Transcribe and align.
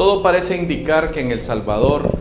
todo 0.00 0.22
parece 0.22 0.56
indicar 0.56 1.10
que 1.10 1.20
en 1.20 1.30
El 1.30 1.42
Salvador 1.42 2.12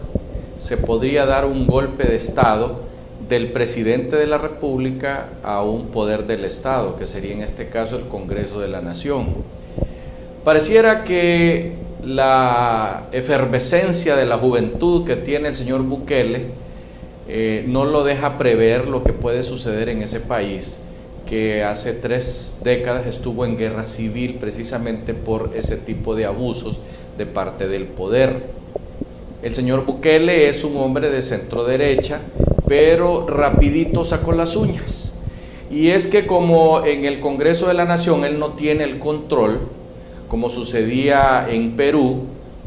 se 0.58 0.76
podría 0.76 1.26
dar 1.26 1.46
un 1.46 1.66
golpe 1.66 2.04
de 2.04 2.18
Estado 2.18 2.82
del 3.30 3.54
presidente 3.54 4.18
de 4.18 4.28
la 4.28 4.38
República 4.38 5.30
a 5.44 5.64
un 5.64 5.88
poder 5.88 6.28
del 6.28 6.44
Estado, 6.44 6.98
que 6.98 7.08
sería 7.08 7.32
en 7.32 7.42
este 7.42 7.70
caso 7.70 7.96
el 7.96 8.10
Congreso 8.10 8.60
de 8.60 8.68
la 8.68 8.82
Nación. 8.82 9.28
Pareciera 10.44 11.06
que 11.06 11.76
la 12.04 13.08
efervescencia 13.14 14.18
de 14.18 14.26
la 14.26 14.38
juventud 14.38 15.06
que 15.06 15.16
tiene 15.16 15.48
el 15.48 15.56
señor 15.56 15.84
Bukele 15.84 16.48
eh, 17.30 17.64
no 17.66 17.86
lo 17.86 18.04
deja 18.04 18.38
prever 18.38 18.90
lo 18.90 19.06
que 19.06 19.14
puede 19.14 19.42
suceder 19.42 19.88
en 19.88 20.02
ese 20.02 20.20
país, 20.20 20.80
que 21.28 21.64
hace 21.64 21.94
tres 21.94 22.58
décadas 22.64 23.08
estuvo 23.08 23.46
en 23.46 23.58
guerra 23.58 23.84
civil 23.84 24.38
precisamente 24.40 25.14
por 25.14 25.52
ese 25.56 25.78
tipo 25.78 26.16
de 26.16 26.26
abusos 26.26 26.80
de 27.18 27.26
parte 27.26 27.68
del 27.68 27.86
poder. 27.86 28.44
El 29.42 29.56
señor 29.56 29.86
Bukele 29.86 30.50
es 30.50 30.64
un 30.64 30.78
hombre 30.78 31.10
de 31.10 31.22
centro 31.22 31.64
derecha, 31.64 32.22
pero 32.68 33.26
rapidito 33.28 34.04
sacó 34.04 34.32
las 34.32 34.56
uñas. 34.56 35.14
Y 35.72 35.90
es 35.90 36.08
que 36.08 36.26
como 36.26 36.86
en 36.86 37.06
el 37.06 37.20
Congreso 37.20 37.68
de 37.68 37.76
la 37.76 37.86
Nación 37.86 38.26
él 38.26 38.40
no 38.40 38.54
tiene 38.54 38.84
el 38.84 39.00
control, 39.00 39.60
como 40.28 40.50
sucedía 40.50 41.48
en 41.50 41.76
Perú, 41.76 42.24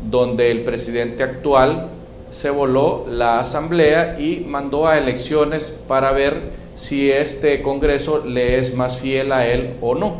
donde 0.08 0.50
el 0.50 0.62
presidente 0.62 1.22
actual 1.22 1.88
se 2.32 2.48
voló 2.48 3.04
la 3.08 3.40
asamblea 3.40 4.18
y 4.18 4.44
mandó 4.48 4.88
a 4.88 4.96
elecciones 4.96 5.78
para 5.86 6.12
ver 6.12 6.40
si 6.76 7.10
este 7.10 7.60
Congreso 7.60 8.24
le 8.26 8.58
es 8.58 8.74
más 8.74 8.96
fiel 8.96 9.32
a 9.32 9.46
él 9.46 9.74
o 9.82 9.94
no. 9.94 10.14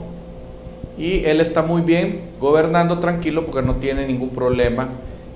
Y 0.99 1.25
él 1.25 1.41
está 1.41 1.63
muy 1.63 1.81
bien 1.81 2.21
gobernando 2.39 2.99
tranquilo 2.99 3.47
porque 3.47 3.67
no 3.67 3.77
tiene 3.77 4.07
ningún 4.07 4.29
problema 4.29 4.91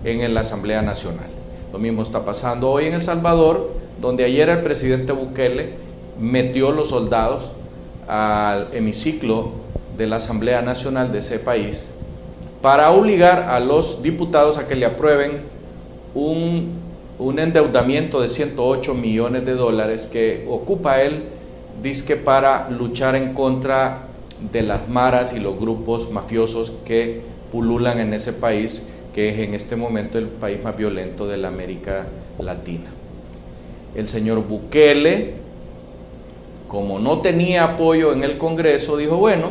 en 0.04 0.34
la 0.34 0.42
Asamblea 0.42 0.82
Nacional. 0.82 1.28
Lo 1.72 1.78
mismo 1.78 2.02
está 2.02 2.26
pasando 2.26 2.70
hoy 2.70 2.84
en 2.84 2.92
El 2.92 3.02
Salvador, 3.02 3.72
donde 3.98 4.24
ayer 4.24 4.50
el 4.50 4.60
presidente 4.60 5.12
Bukele 5.12 5.70
metió 6.20 6.72
los 6.72 6.90
soldados 6.90 7.52
al 8.06 8.68
hemiciclo 8.74 9.52
de 9.96 10.06
la 10.06 10.16
Asamblea 10.16 10.60
Nacional 10.60 11.10
de 11.10 11.20
ese 11.20 11.38
país 11.38 11.90
para 12.60 12.90
obligar 12.90 13.46
a 13.48 13.60
los 13.60 14.02
diputados 14.02 14.58
a 14.58 14.66
que 14.66 14.74
le 14.74 14.84
aprueben 14.84 15.55
un, 16.16 17.38
endeudamiento 17.38 18.20
de 18.20 18.28
108 18.28 18.94
millones 18.94 19.44
de 19.44 19.52
dólares 19.52 20.08
que 20.10 20.46
ocupa 20.48 21.02
él, 21.02 21.24
disque 21.82 22.16
para 22.16 22.70
luchar 22.70 23.14
en 23.14 23.34
contra 23.34 24.08
de 24.52 24.62
las 24.62 24.88
maras 24.88 25.34
y 25.34 25.38
los 25.38 25.58
grupos 25.58 26.10
mafiosos 26.10 26.72
que 26.84 27.20
pululan 27.52 28.00
en 28.00 28.14
ese 28.14 28.32
país, 28.32 28.88
que 29.14 29.28
es 29.28 29.38
en 29.38 29.54
este 29.54 29.76
momento 29.76 30.18
el 30.18 30.26
país 30.26 30.62
más 30.62 30.76
violento 30.76 31.26
de 31.26 31.36
la 31.36 31.48
América 31.48 32.06
Latina. 32.38 32.90
El 33.94 34.08
señor 34.08 34.46
Bukele, 34.46 35.34
como 36.68 36.98
no 36.98 37.20
tenía 37.20 37.64
apoyo 37.64 38.12
en 38.12 38.24
el 38.24 38.36
Congreso, 38.38 38.96
dijo, 38.96 39.16
bueno, 39.16 39.50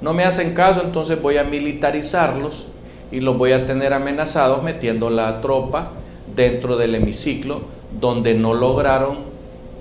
no 0.00 0.12
me 0.12 0.24
hacen 0.24 0.54
caso, 0.54 0.82
entonces 0.82 1.20
voy 1.20 1.36
a 1.36 1.44
militarizarlos 1.44 2.66
y 3.12 3.20
los 3.20 3.36
voy 3.36 3.52
a 3.52 3.66
tener 3.66 3.92
amenazados 3.92 4.62
metiendo 4.62 5.10
la 5.10 5.40
tropa 5.40 5.92
dentro 6.34 6.76
del 6.76 6.94
hemiciclo 6.94 7.60
donde 8.00 8.34
no 8.34 8.54
lograron 8.54 9.18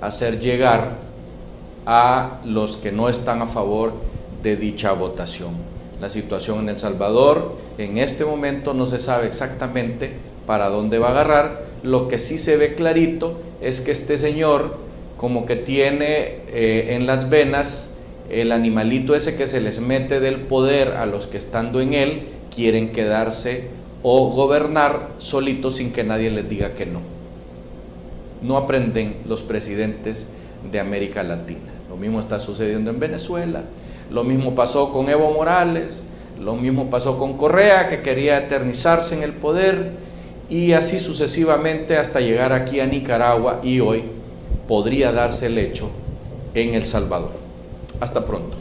hacer 0.01 0.39
llegar 0.39 0.97
a 1.85 2.41
los 2.45 2.77
que 2.77 2.91
no 2.91 3.09
están 3.09 3.41
a 3.41 3.47
favor 3.47 3.93
de 4.43 4.57
dicha 4.57 4.91
votación. 4.91 5.53
La 5.99 6.09
situación 6.09 6.59
en 6.59 6.69
El 6.69 6.79
Salvador 6.79 7.55
en 7.77 7.97
este 7.97 8.25
momento 8.25 8.73
no 8.73 8.85
se 8.85 8.99
sabe 8.99 9.27
exactamente 9.27 10.11
para 10.45 10.69
dónde 10.69 10.99
va 10.99 11.09
a 11.09 11.11
agarrar. 11.11 11.63
Lo 11.83 12.07
que 12.07 12.19
sí 12.19 12.37
se 12.37 12.57
ve 12.57 12.75
clarito 12.75 13.39
es 13.61 13.81
que 13.81 13.91
este 13.91 14.17
señor 14.17 14.77
como 15.17 15.45
que 15.45 15.55
tiene 15.55 16.39
eh, 16.47 16.95
en 16.95 17.05
las 17.05 17.29
venas 17.29 17.93
el 18.29 18.51
animalito 18.51 19.13
ese 19.13 19.35
que 19.35 19.45
se 19.45 19.61
les 19.61 19.79
mete 19.79 20.19
del 20.19 20.41
poder 20.41 20.93
a 20.93 21.05
los 21.05 21.27
que 21.27 21.37
estando 21.37 21.81
en 21.81 21.93
él 21.93 22.23
quieren 22.53 22.91
quedarse 22.91 23.69
o 24.03 24.29
gobernar 24.31 25.09
solitos 25.17 25.75
sin 25.77 25.91
que 25.91 26.03
nadie 26.03 26.29
les 26.31 26.49
diga 26.49 26.73
que 26.73 26.85
no. 26.85 26.99
No 28.41 28.57
aprenden 28.57 29.17
los 29.27 29.43
presidentes 29.43 30.27
de 30.71 30.79
América 30.79 31.23
Latina. 31.23 31.71
Lo 31.89 31.97
mismo 31.97 32.19
está 32.19 32.39
sucediendo 32.39 32.89
en 32.89 32.99
Venezuela, 32.99 33.63
lo 34.09 34.23
mismo 34.23 34.55
pasó 34.55 34.91
con 34.91 35.09
Evo 35.09 35.31
Morales, 35.31 36.01
lo 36.39 36.55
mismo 36.55 36.89
pasó 36.89 37.17
con 37.17 37.37
Correa, 37.37 37.89
que 37.89 38.01
quería 38.01 38.37
eternizarse 38.37 39.15
en 39.15 39.23
el 39.23 39.33
poder, 39.33 39.91
y 40.49 40.73
así 40.73 40.99
sucesivamente 40.99 41.97
hasta 41.97 42.19
llegar 42.19 42.51
aquí 42.51 42.79
a 42.81 42.85
Nicaragua 42.85 43.61
y 43.63 43.79
hoy 43.79 44.03
podría 44.67 45.11
darse 45.11 45.45
el 45.45 45.57
hecho 45.57 45.89
en 46.53 46.73
El 46.73 46.85
Salvador. 46.85 47.31
Hasta 48.01 48.25
pronto. 48.25 48.57